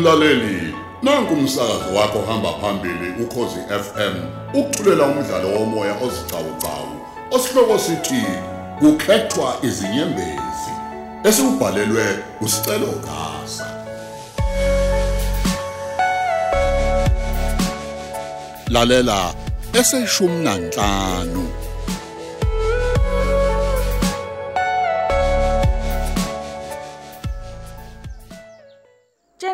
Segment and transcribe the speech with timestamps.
[0.00, 4.14] Mlaleli, nanku umsakazo wakho hamba phambili ukhozi FM.
[4.54, 7.00] Ukuthulela umdlalo womoya ozicawucawu.
[7.30, 8.24] Osihloko sithi
[8.78, 10.72] kukhethwa izinyembezi.
[11.24, 13.66] Esibhalelwe usicelo gasa.
[18.68, 19.34] Lalela
[19.72, 21.48] eseshumi nanhlanu.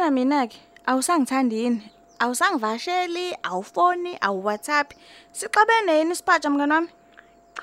[0.06, 0.56] Tshena mina ke
[0.86, 1.90] awusangithandi yini?
[2.20, 4.92] Awusangivasheli, awufoni, awuWhatsApp.
[5.32, 6.88] Sixabene yini isipatsha mngani wami?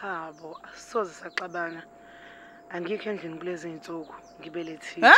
[0.02, 1.84] Cha bo, asisoze saxabana.
[2.70, 5.08] Angikho endlini kulezi zinsuku, ngibelethile.
[5.08, 5.16] Ha?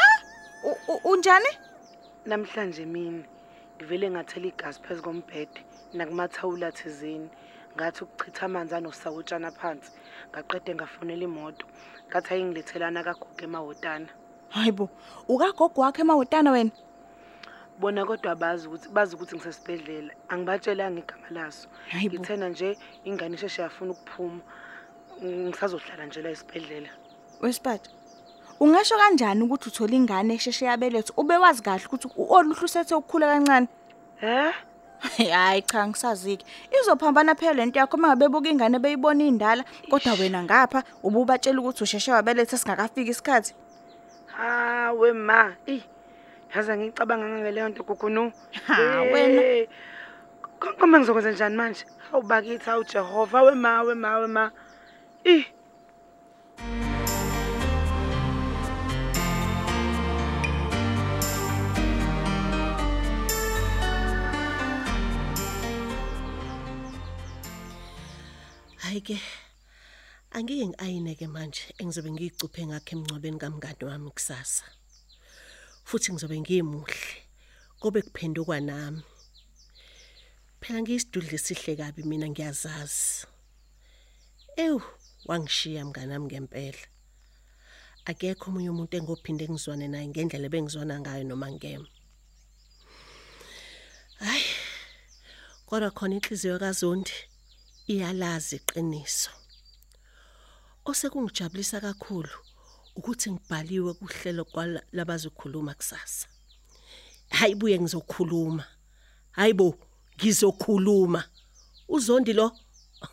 [0.64, 1.50] U- u- Unjani?
[2.26, 3.24] Namhlanje mina
[3.78, 7.30] ngivele ngathela igazi phezu kombhede nakumathawula thizeni.
[7.76, 9.92] Ngathi ukuchitha amanzi anosawutshana phansi.
[10.32, 11.66] Ngaqede ngafonela imoto.
[12.10, 14.08] Ngathi ayinglethelana kagugu emahotana.
[14.50, 14.89] Hayibo,
[15.28, 16.72] ukagogo wakhe emawotana wena?
[17.80, 20.14] Bona kodwa bazi ukuthi bazi ukuthi ngisesibhedlela.
[20.30, 21.68] Angibatshelanga igama laso.
[21.92, 22.16] Hayibo.
[22.16, 24.42] Ngithena nje ingane isheshe yafuna ukuphuma.
[25.23, 26.90] Ngisazohlala nje la esibhedlela.
[27.42, 27.92] Wesipatsha.
[28.59, 33.67] Ungasho kanjani ukuthi uthola ingane esheshe yabeletha ube wazi kahle ukuthi oluhlu sethe ukukhula kancane?
[34.22, 34.54] Eh?
[35.32, 36.45] Hayi cha ngisaziki.
[36.72, 42.12] Izophambana phela lento yakho mangabe buka ingane beyibona indala kodwa wena ngapha ububatshela ukuthi usheshe
[42.12, 43.54] wabeletha singakafiki isikhathi.
[44.28, 45.84] Ha wema, eh.
[46.56, 48.23] Yaza ngicabanga ngaleyo nto gugunu.
[48.67, 49.42] Ha, wena.
[50.59, 51.84] Konke ngizokwenza njani manje?
[52.08, 54.44] Hawu bakithi hawu Jehova wema wema wema.
[55.23, 55.44] Eh.
[68.83, 69.17] Hayi ke
[70.31, 74.64] angike ngiayineke manje engizobe ngicuphe ngakhe emncwabeni kamngadi wami kusasa.
[75.88, 77.02] Futhi ngizobe ngimuhle
[77.80, 79.02] kobe kuphendukwa nami.
[80.60, 83.27] Phela ngiyisidudle sihle kabi mina ngiyazazi.
[84.65, 84.80] Ew
[85.27, 86.83] wangishiya mnganami ngempela.
[88.10, 91.89] Akekho omunye umuntu engophinde ngizwane naye ngendlela ebengizwana ngayo noma ngema.
[94.26, 94.49] Hayi.
[95.67, 97.15] Kodwa khona inhliziyo kaZondi
[97.92, 99.31] iyalazi iqiniso.
[100.89, 102.33] Osekungijabulisa kakhulu
[102.95, 106.28] ukuthi ngibhaliwe kuhlelo kwalabazokhuluma kusasa.
[107.30, 108.66] Hayibuye ngizokhuluma.
[109.32, 109.78] Hayibo,
[110.17, 111.23] ngizokhuluma.
[111.88, 112.52] Uzondi lo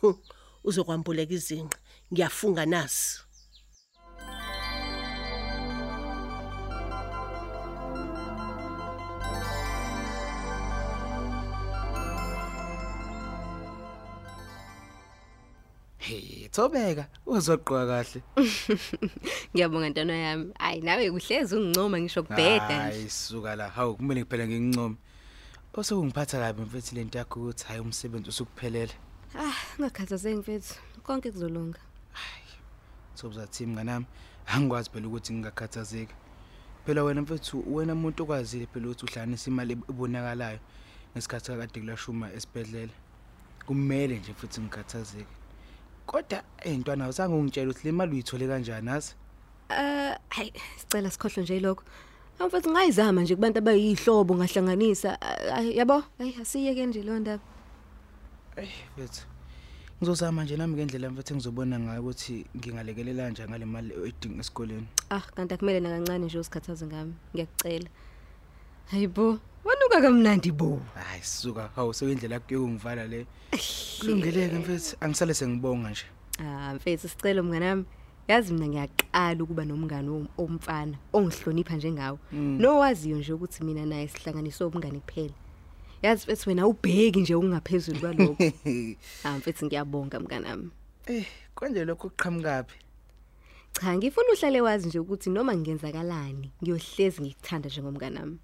[0.63, 1.77] uzokwambuleka izinqa.
[2.13, 3.22] Ngiyafunga nasi.
[16.53, 18.21] Thobeka uzoqhwa kahle.
[19.53, 20.53] Ngiyabonga ntwana yami.
[20.59, 22.75] Hayi nawe kuhlezi ungincoma ngisho kubheda.
[22.81, 23.69] Hayi suka la.
[23.69, 24.95] Hawu kumele kuphela ngingincome.
[25.73, 28.93] Osokungiphatha kabi mfethu lento yakho ukuthi hayi umsebenzi usukuphelele.
[29.35, 30.73] Ah, ngakhathazeki mfethu.
[31.03, 31.79] Konke kuzolunga.
[33.15, 34.05] Sobuzathi mnganami
[34.45, 36.13] angikwazi phela ukuthi ngingakhathazeki.
[36.85, 40.59] Phela wena mfethu wena umuntu okwazile phela ukuthi uhlanganisa imali ebonakalayo
[41.13, 42.93] ngesikhathi kade kulashuma esibhedlela.
[43.65, 45.42] Kumele nje futhi ngikhathazeke.
[46.05, 49.15] Kodwa eyintwana awuzange ungitshela ukuthi le mali uyithole kanjani azi?
[49.69, 51.83] Eh, hayi, sicela sikhohlwe nje lokho.
[52.39, 55.21] Mfethu ngayizama nje kubantu abayihlobo ngahlanganisa.
[55.21, 57.43] Ah, Yabo, hayi asiyeke nje lo ndaba.
[58.55, 59.25] Ey mfethu.
[60.01, 64.87] Ngizozama nje nami ngendlela mfethu engizobona ngayo ukuthi ngingalekelela kanjani ngale mali edinga esikoleni.
[65.09, 67.13] Ah, kanti akumele nakancane nje usikhathaze ngami.
[67.33, 67.89] Ngiyakucela.
[68.91, 70.79] Hayibo, wanuka kamnandi bo.
[70.95, 73.25] Hayi suka hawu sekindlela kuyo ngivala le.
[73.99, 76.05] Kulungeleke mfethu angisale sengibonga nje.
[76.39, 77.85] Ah, mfethu sicelo mnganami.
[78.27, 82.17] Yazi mina ngiyaqala ukuba nomngane om- omfana ongihlonipha njengawe.
[82.31, 85.33] Nowaziyo nje ukuthi mina naye sihlanganiswe ubungane kuphela.
[86.01, 88.43] Yazi mfethu wena ubheki nje ungaphezulu kwalokho.
[89.23, 90.69] Ah, mfethu ngiyabonga mnganami.
[91.07, 91.25] Eh
[91.55, 92.73] konje lokho kuqhamukapi?
[93.81, 98.37] Cha, ngifuna uhlale wazi nje ukuthi noma ngenzakalani, ngiyohlezi ngikuthanda njengomnganami.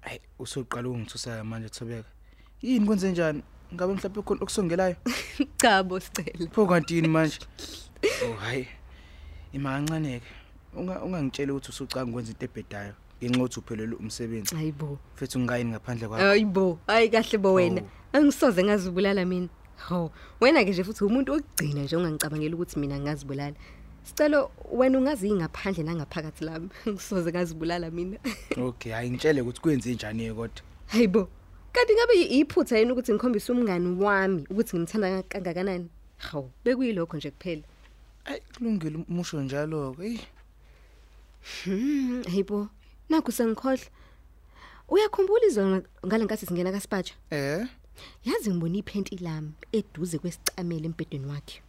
[0.00, 2.08] Hayi usoqala ungithusa manje Thobeka.
[2.62, 3.42] Yini kwenze njani?
[3.74, 4.96] Ngabe mhlawumbe khona okusongelayo?
[5.60, 6.50] Cha bo sicela.
[6.52, 7.38] Pho kanti yini manje?
[8.24, 8.66] Oh hayi.
[9.52, 10.26] Ima kancaneke.
[10.74, 12.94] Unga ungangitshela ukuthi usucanga ukwenza into ebhedayo.
[13.22, 14.54] Ngenxa yokuthi uphelele umsebenzi.
[14.54, 14.98] Hayibo.
[15.14, 16.24] Mfethu ngayini ngaphandle kwakho.
[16.24, 17.82] Hayibo, hayi kahle bo wena.
[17.82, 18.18] Oh.
[18.18, 19.48] Angisoze ngazibulala mina.
[19.76, 20.10] Haw,
[20.40, 23.56] wena ke nje futhi umuntu ogcina nje ungangicabangela ukuthi mina ngazibulala.
[24.04, 26.68] Sicelo wena ungazi ngaphandle nangaphakathi lami.
[26.88, 28.18] Ngisoze ngazibulala mina.
[28.56, 30.62] Okay, hayi ngitshele ukuthi kwenze njani kodwa.
[30.86, 31.28] Hayibo.
[31.72, 35.88] Kanti ngabe iphutha yini ukuthi ngikhombise umngani wami ukuthi ngimthanda kangakanani?
[36.16, 37.62] Haw, bekuyilokho nje kuphela.
[38.24, 40.20] Ay kulungile umusho njalo ke.
[41.64, 42.68] Hmm, hayibo.
[43.08, 43.88] Nakho sengikhohle.
[44.88, 47.14] Uyakhumbula izolo ngalenkathi singena kaSpacha?
[47.30, 47.66] Eh?
[48.24, 51.62] Yazi ngibona iphenti lami eduze kwesicamelo embedeni wakhe.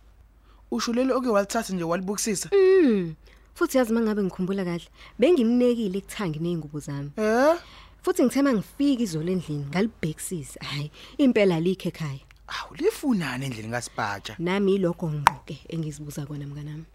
[0.71, 2.49] Usho lelo oke walithatha nje walibukisisa?
[2.53, 3.15] Mm.
[3.53, 4.87] Futhi yazi mangabe ngikhumbula kahle,
[5.19, 7.11] bengimnekile ekuthangi nezingubo zami.
[7.17, 7.55] Eh?
[8.03, 10.59] Futhi ngithema ngifika izolo endlini ngalibhekisisa.
[10.63, 12.23] Hayi, impela alikho ekhaya.
[12.47, 14.35] Awu lifunani endlini kaSpacha?
[14.39, 16.85] Nami ilokho ngqoke engizibuza kona mnganami.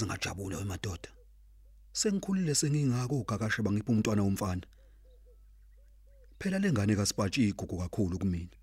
[0.00, 1.08] Ungaze ngajabula wemadoda.
[1.92, 4.66] Sengikhulile sengingako ugakashe bangipha umntwana womfana.
[6.38, 8.56] Phela lengane kaSpatshi igugu kakhulu kumina.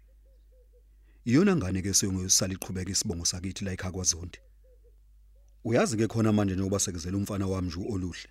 [1.25, 4.39] Iyona ngane ke sengiyosala iqhubeka isibongo sakithi la ekhaya kwaZondi.
[5.63, 8.29] Uyazi ke khona manje njengoba sekezela umfana wami nje oluhle.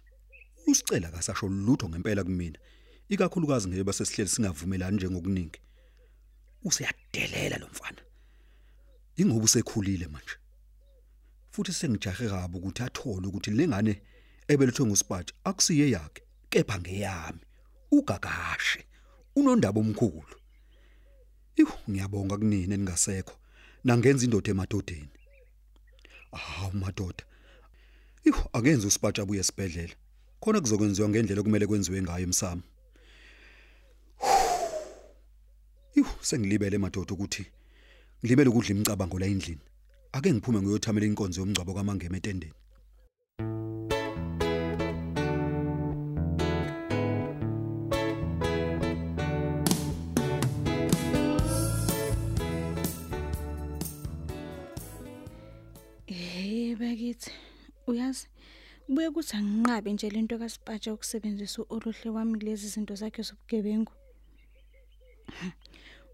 [0.66, 2.58] Usicela kasasho lutho ngempela kumina.
[3.08, 5.60] Ikakhulukazi ngeke base sihleli singavumelani njengokuningi.
[6.64, 8.02] Useyadelela lo mfana.
[9.16, 10.36] Ingoba usekhulile manje.
[11.56, 13.94] Futhi sengijahe kabi ukuthi athole ukuthi lengane
[14.48, 17.42] ebelethwe nguSpatch akusiye yakhe kepha ngeyami.
[17.90, 18.84] Ugagashe
[19.36, 20.36] unondaba omkhulu.
[21.56, 23.34] Ihu ngiyabonga kunini eningasekho
[23.84, 25.16] nangenza indoda emadodeni.
[26.32, 27.24] Ah madoda.
[28.24, 29.94] Ihu akenze uSpatch abuye esibhedlela.
[30.40, 32.62] Khona kuzokwenziwa ngendlela okumele kwenziwe ngayo emsamo.
[35.98, 37.44] Ihu sengilibele madoda ukuthi
[38.20, 39.64] ngilibele ukudla imicabango la endlini.
[40.12, 42.52] Ake ngiphume ngiyothamela inkonzo yomngcwabo kaMangeme etendeni
[56.06, 57.30] Hey bakithi
[57.86, 58.26] uyazi
[58.86, 63.92] kubuye kuthi anginqabe nje lento kaSpatsha ukusebenzisa oluhle wami lezi zinto zakhe zobugebengu.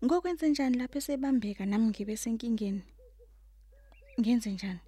[0.05, 2.83] Ngokwenze njani lapho esebambeka nami ngibe senkingeni?
[4.23, 4.81] Ngenze njani?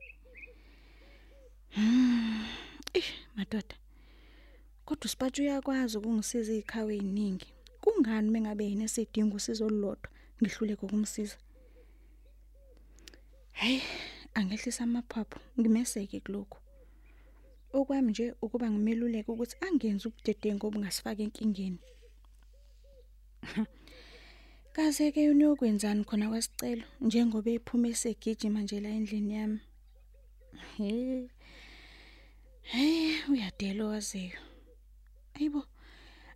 [1.74, 2.46] Hmm.
[2.94, 3.04] Eh
[3.36, 3.74] madoda.
[4.86, 7.48] Kodwa uSpatsha uyakwazi ukungisiza izikhawe eziningi.
[7.82, 10.08] Kungani mengabe yena esedinga usizo olulodwa
[10.38, 11.36] ngihluleke ukumsiza?
[13.60, 13.80] Hey,
[14.38, 16.58] angehlisa amaphaphu ngimeseke kuloko.
[17.76, 21.80] Okwami nje ukuba ngimeluleke ukuthi angenzi ubudedengu obungasifaka enkingeni.
[24.74, 29.60] Kaze ke unokwenzani khona kwasicelo njengoba ephuma esegijima nje la endlini yami.
[30.76, 30.90] He.
[32.62, 34.38] Hey, uyadela waziyo.
[35.34, 35.62] Ayibo.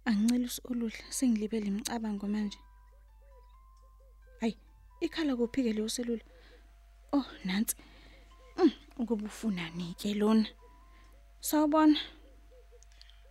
[0.09, 2.59] Angincela oluhle sengilibele imicabango manje.
[4.43, 4.55] Ay,
[5.01, 6.25] ikhala kuphi ke leyo selula?
[7.13, 7.75] Oh, nansi.
[8.57, 10.47] Mm, ukuba ufunani ke lona?
[11.41, 11.99] Sawubona.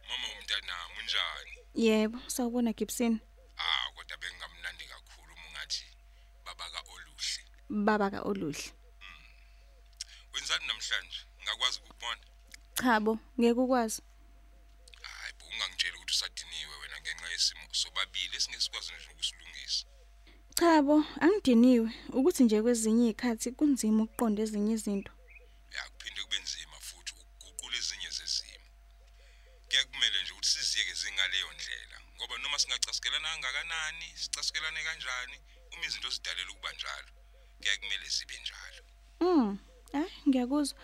[0.08, 1.54] Mama umntanami unjani?
[1.86, 3.20] Yebo, sawubona Gibson.
[3.58, 5.86] Ah kodwa bengamnandi kakhulu uma ungathi
[6.46, 7.57] baba ka oluhle.
[7.70, 8.72] Baba ka oluhle.
[10.34, 11.20] Wenzani namhlanje?
[11.44, 12.22] Ngakwazi ukubona?
[12.76, 14.02] Cha bo, ngeke ukwazi.
[15.02, 19.86] Hayi, bo ungangitshela ukuthi usadiniwe wena ngenxa yesimo sobabili esingesikwazi nje ukusilungisa.
[20.58, 25.12] Cha bo, angidiniwe ukuthi nje kwezinye izikhathi kunzima ukuqonda ezinye izinto.
[39.20, 39.58] Mm.
[39.94, 40.78] Eh, ngiyakuzwa.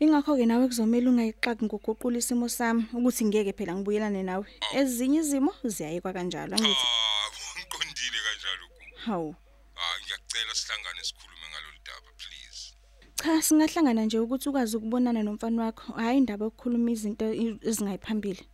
[0.00, 4.46] Ingakho ke nawe kuzomela ungayixaki ngokuguqula isimo sami ukuthi ngeke phela ngibuyelane nawe.
[4.72, 6.86] Ezinye izimo ziyayekwa kanjalo angithi.
[6.88, 8.80] Ah, ngiqondile kanjalo ku.
[9.04, 9.30] Hawu.
[9.76, 12.72] Ah, ngiyakucela sihlangane sikhulume ngalolu daba please.
[13.20, 15.92] Cha, singahlangana nje ukuthi ukwazi ukubonana nomfana wakho.
[15.92, 17.26] Hayi indaba yokukhuluma izinto
[17.68, 18.44] ezingayiphambili.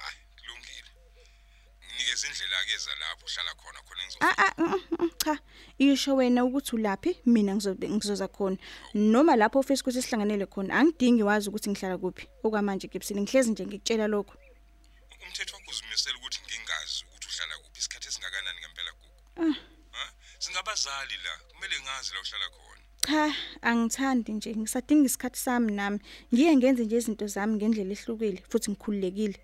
[0.00, 0.90] Hayi, kulungile.
[1.84, 4.18] Nginikeza indlela ake za lapho uhlala khona khona ngizo.
[4.20, 5.34] Ah ah mm, mm, cha
[5.78, 8.56] isho wena ukuthi ulaphi mina ngizobe ngizoza khona
[8.94, 13.66] noma lapho ufisa ukuthi sihlanganele khona angidingi wazi ukuthi ngihlala kuphi okwamanje Gibson ngihlezi nje
[13.66, 14.34] ngikutshela lokho
[15.26, 19.20] Umthetho wakho uzimisela ukuthi ngingazi ukuthi uhlala kuphi isikhathi esingakanani ngempela gugu.
[19.36, 20.04] Ha?
[20.38, 22.84] Singabazali la, kumele ngazi la uhlala khona.
[23.06, 23.34] cha
[23.70, 25.98] angithandi nje ngisadinga isikhathi sami nami
[26.32, 29.38] ngiye ngenze nje izinto zami ngendlela ehlukile futhi ngikhululekile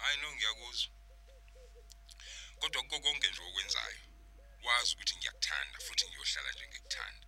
[0.00, 0.90] Hayi no ngiyakuzwa.
[2.60, 4.00] Kodwa konke konke nje okwenzayo,
[4.66, 5.14] wazi ukuthi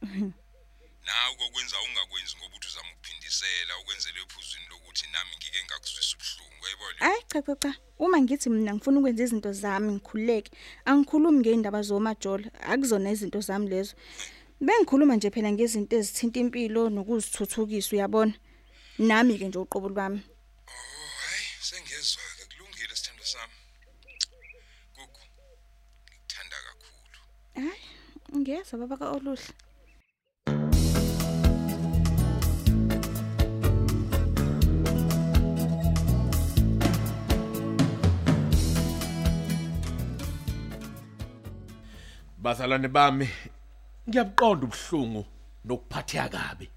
[0.02, 6.98] Nawe kokwenza ungakwenzi ngoba uthi uzama ukuphindisela ukwenzele ephuzwini lokuthi nami ngike ngakuzwisa ubuhlungu, uyayibona?
[7.04, 10.50] hayi cha cha cha uma ngithi mina ngifuna ukwenza izinto zami ngikhululeke
[10.84, 13.94] angikhulumi ngeindaba zomajola akuzona izinto zami lezo
[14.60, 18.34] bengikhuluma nje phela ngezinto ezithinta impilo nokuzithuthukisa uyabona
[18.98, 20.20] nami ke nje uqobo lwami
[20.68, 23.54] Oh, hayi, sengezwa ke kulungile sithando sami.
[24.96, 25.20] Gugu,
[26.08, 27.18] ngikuthanda kakhulu.
[27.54, 27.84] Hayi,
[28.38, 29.52] ngiyeza baba kaOluhle.
[42.46, 43.28] Bazalwane bami,
[44.08, 45.24] ngiyabuqonda ubuhlungu
[45.64, 46.70] nokuphatheka kabi.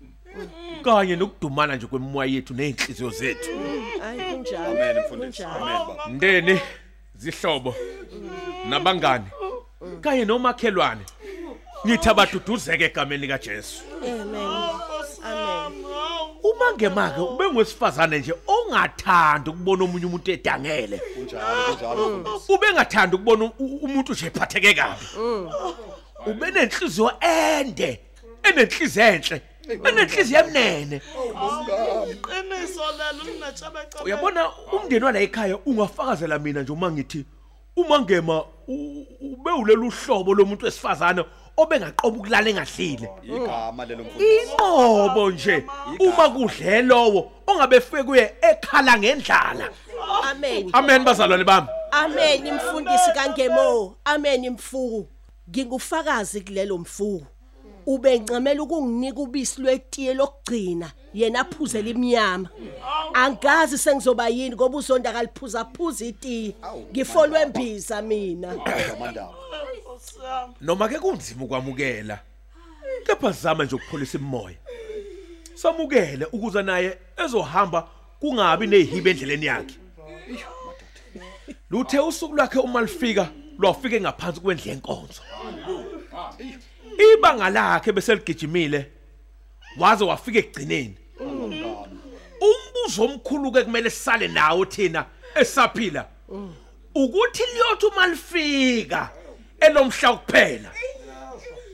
[0.84, 3.50] Kanye nokudumana nje kwemoya yethu nezinhliziyo zethu.
[4.02, 5.44] hayi kunjalo Amen mfundisi.
[5.44, 6.08] Amen baba.
[6.08, 6.60] Mndeni,
[7.16, 7.76] zihlobo,
[8.70, 9.26] nabangani,
[10.02, 11.02] kanye nomakhelwane.
[11.86, 13.84] Nithi abaduduzeke egameni likaJesu.
[14.04, 14.36] amen
[15.24, 15.86] amen
[16.44, 18.34] Uma ngemake ube ngwesifazane nje
[18.70, 20.98] ongathanda ukubona omunye umuntu edangele.
[21.16, 22.52] Kunjalo kunjalo mfundisi.
[22.54, 25.06] Ube ngathanda ukubona u- umuntu nje ephatheke kabi.
[26.26, 28.00] Ube nenhliziyo ende,
[28.44, 31.02] enenhliziyo enhle, enenhliziyo emnene.
[32.22, 37.26] qiniso lelo linajabacaba Uyabona umndeni wala ekhaya ungafakazela mina nje uma ngithi
[37.76, 41.24] uma ngema u- ube ulelu hlobo lomuntu wesifazane
[41.62, 43.10] obengaqoba ukulala engadlile.
[43.24, 44.52] Igama lelo mfundisi.
[44.52, 45.66] Inqobo nje
[46.00, 49.70] uma kudle lowo ongabe fike kuye ekhala ngendlala.
[50.32, 50.70] amen.
[50.74, 51.68] Amen bazalwane bami.
[51.92, 53.96] amen imfundisi kangemo.
[54.06, 55.08] Amen mfuku.
[55.50, 57.26] Ngingufakazi kulelo mfuku.
[57.86, 62.50] Ubencamela ukunginika ubisi lwetiye lokugcina yena aphuzela iminyama
[63.14, 66.56] angazi sengizoba yini ngoba uzonda kaliphuza phuza itiye.
[66.92, 68.56] Ngifolwe mbiza mina.
[70.00, 70.54] Amandaba.
[70.62, 72.20] Noma ke kunzima ukwamukela.
[73.06, 74.56] Kepha sizama nje ukupholisa imoya.
[75.56, 77.88] Samukele ukuze naye ezohamba
[78.20, 79.76] kungabi nezihibe endleleni yakhe.
[81.70, 85.22] Luthe usuku lwakhe uma lifika lwafike ngaphansi kwendle yenkonzo.
[87.14, 88.92] Ibanga lakhe bese ligijimile
[89.78, 90.98] waze wafika egcineni.
[92.42, 96.08] Umbuzo omkhulu ke kumele sisale nawo thina esaphila.
[96.96, 99.10] Ukuthi liyothi uma lifika
[99.60, 100.72] elomhla kuphela.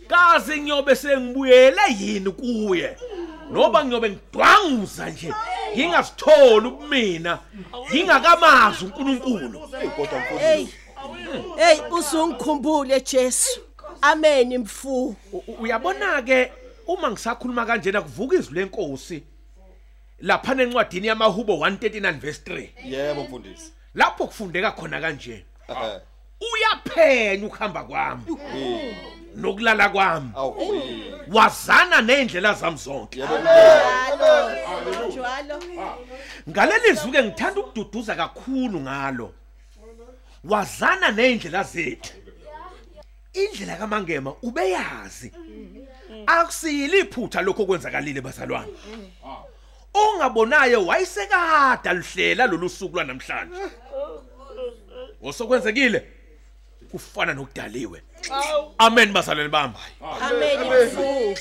[0.08, 2.98] Kazi ngiyobe sengibuyele yini kuye.
[3.51, 5.34] Noba ngiyobe ngidwanguza nje
[5.75, 7.39] ngingasitholi ubumina
[7.92, 9.70] ngingakamazi uNkulunkulu.
[10.39, 10.68] Hey
[11.58, 13.60] hey usungikhumbule Jesu
[14.01, 15.15] amen mfu
[15.60, 16.51] Uyabona ke
[16.88, 19.24] uma ngisakhuluma kanjena kuvuka izwi lenkosi
[20.20, 23.72] lapha encwadini yamahubo 139 verse 3 Yebo mfundisi.
[23.96, 25.46] lapho kufundeka khona kanje.
[26.53, 28.23] Uyaphenya ukuhamba kwami.
[29.35, 30.31] Nokulala kwami.
[30.35, 30.81] Awu.
[31.31, 33.19] wazana neindlela zami zonke.
[33.19, 33.37] Yebo.
[33.37, 35.61] njalo njalo.
[36.49, 39.33] Ngaleli zwi ke ngithanda ukududuza kakhulu ngalo.
[40.43, 42.13] Wazana neindlela zethu.
[43.33, 45.31] Indlela kamangema ubeyazi.
[46.27, 48.71] Akusiyili iphutha lokho okwenzakalile bazalwane.
[49.93, 53.55] Ongabonayo wayisekada lihlela lolu suku lwanamhlanje.
[55.23, 56.14] Osokwenzekile?
[56.95, 58.03] Kufana nokudaliwe
[58.77, 59.73] amen bazalwane bami
[60.21, 61.35] amen mfu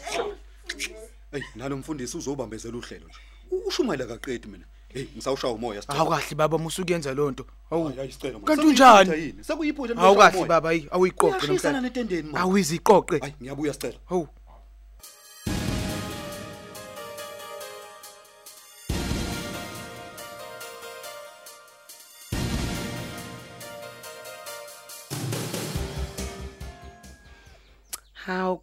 [1.33, 3.19] Hey, nalo mfundisi uzobambezela uhlelo nje.
[3.67, 4.65] Ushumayela kaqedi mina.
[4.89, 5.99] Hey, ngisawushaya umoya sicela.
[5.99, 7.47] Hawu kahle baba musukuyenza lonto.
[7.71, 7.93] Hawu.
[7.97, 8.39] Hayi sicela.
[8.39, 9.11] Kanti unjani?
[9.23, 9.45] yini?
[9.45, 12.01] Sekuyiphutha Hawu kahle baba ayi awuyiqoqe Uyashayisana namhlanje.
[12.01, 12.39] netendeni manje.
[12.39, 13.19] Awiziqoqe.
[13.19, 13.95] Hayi ngiyabuya sicela.
[14.09, 14.29] Hawu.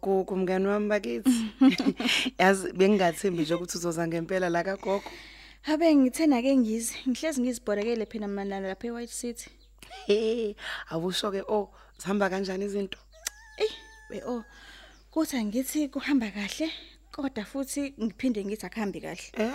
[0.02, 1.30] Gogo mngani wami bakithi.
[2.40, 5.02] Yazi bengingathembi nje ukuthi uzoza ngempela la kagogo.
[5.62, 9.50] Habe ngithena ke ngizi, ngihlezi ngizibhorekele phela manana lapha eWhite City.
[10.06, 10.54] Hey,
[10.90, 12.98] awusho ke oh, zihamba kanjani izinto?
[14.10, 14.44] We oh.
[15.10, 16.70] Kuthi angithi kuhamba kahle,
[17.12, 19.30] kodwa futhi ngiphinde ngithi akuhambi kahle.
[19.34, 19.54] Eh?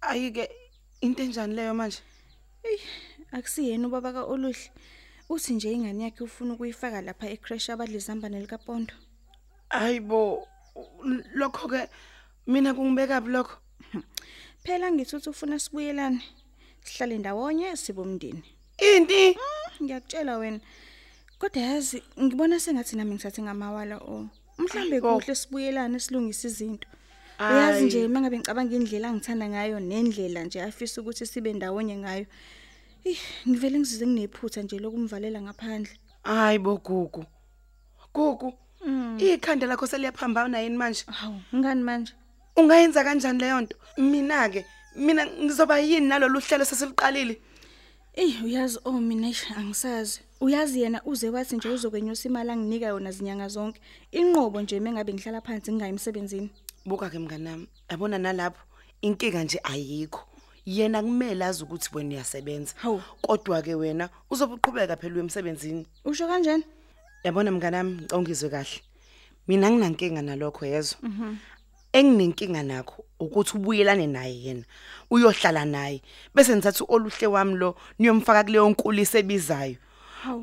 [0.00, 0.48] Ayike
[1.00, 2.00] into enjani leyo manje?
[3.32, 4.70] Akusiyena ubaba kaOluhle.
[5.28, 8.94] Uthi nje ingane yakhe ufuna ukuyifaka lapha ecrash abadlizamba nelikapondo.
[9.70, 10.48] Hayibo,
[11.34, 11.88] lokho ke
[12.46, 13.58] mina kungibeka lokho.
[14.64, 16.22] Phela ngithi uthi ufuna sibuyelane.
[16.84, 18.42] Sihlale ndawonye sibomndini.
[18.78, 19.36] Inti
[19.82, 20.60] Ngiyakutshela wena.
[21.38, 24.26] Kodwa yazi ngibona sengathi nami ngithathe ngamawala o.
[24.58, 26.88] Mhlambe kuhle sibuyelane silungise izinto.
[27.38, 32.26] Uyazi nje mangabe ngicabanga indlela angithanda ngayo nendlela nje afisa ukuthi sibe ndawonye ngayo.
[33.04, 35.94] Ih, ngivele ngizizwe nginephutha nje lokumvalela ngaphandle.
[36.24, 37.24] hayibo gugu.
[38.14, 38.52] Gugu.
[39.18, 41.04] Ikhanda lakho seliyaphambana yini manje?
[41.06, 42.12] Hawu, ngani manje?
[42.56, 43.76] Ungayenza kanjani leyo nto?
[43.96, 44.64] Mina ke
[44.96, 47.40] mina ngizoba yini nalolu hlelo sesiliqalile?
[48.14, 50.20] Eh, uyazi oh mina eish, angisazi.
[50.40, 53.80] Uyazi yena uze wathi nje uzokwenyusa imali anginika yona zinyanga zonke.
[54.12, 56.50] Inqobo nje mengabe ngihlala phansi ngingayi emsebenzini.
[56.86, 58.62] Buka ke mngani wami, yabona nalapho
[59.02, 60.24] inkinga nje ayikho.
[60.66, 62.74] Yena kumele azi ukuthi wena uyasebenza.
[62.76, 63.02] Hawu.
[63.22, 65.86] Kodwa ke wena uzobuqhubeka phela emsebenzini.
[66.04, 66.64] Usho kanjani?
[67.24, 68.80] Yabona mnganami ngicela ungizwe kahle.
[69.48, 70.98] Mina nginankinga nalokho yezwa.
[71.92, 74.64] Enginenkinga nakho ukuthi ubuyelane naye yena.
[75.10, 76.02] Uyohlala naye
[76.34, 79.76] bese ngithatha oluhle wami lo niyomfaka kuleyo nkulisa ebizayo.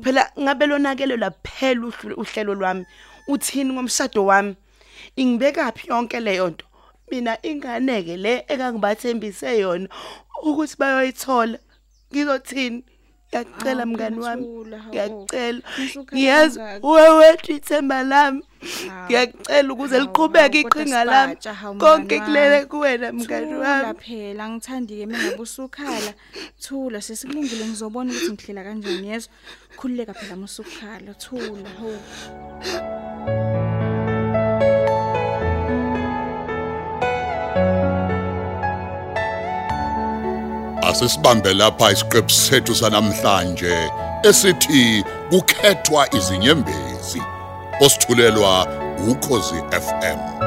[0.02, 2.84] Phela ngabe lonakelela phela uhlelo lwami.
[3.28, 4.56] Uthini ngomshado wami?
[5.16, 6.66] Ingibeka phi yonke leyo nto?
[7.10, 9.88] Mina inganeke le engangibathembise yona
[10.42, 11.58] ukuthi bayoyithola.
[12.12, 12.84] Ngizothini?
[13.32, 14.42] Ngiyacela Hawu, mngani wami.
[14.44, 14.90] Thula, hawu.
[14.92, 15.60] Ngiyacela.
[15.80, 16.86] Ngisukhala Ngiyazi kangaka.
[16.88, 18.42] wewe ithemba lami.
[18.88, 19.04] Hawu.
[19.06, 21.32] Ngiyacela ukuze Hawu, liqhubeke hawu, kodwa iqhinga lami.
[21.32, 22.66] sibatsha, hawu, Konke mngani kulele wami.
[22.66, 23.98] kuwena mngani Thula wami.
[24.00, 26.12] phela angithandi-ke mina ngabe usukhala
[26.60, 29.32] thula sesikulungile ngizobona ukuthi ngihlela kanjani yezwa
[29.76, 31.90] khululeka phela musukhala thula ho
[40.96, 43.90] Asisibambe lapha isiqephu sethu sanamhlanje
[44.22, 47.22] esithi kukhethwa izinyembezi.
[47.80, 48.66] Osithulelwa
[49.10, 50.45] ukhozi FM.